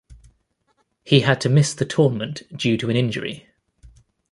He 1.03 1.19
had 1.19 1.39
to 1.41 1.49
miss 1.49 1.75
the 1.75 1.85
tournament 1.85 2.41
due 2.57 2.75
to 2.75 2.89
an 2.89 2.95
injury. 2.95 3.47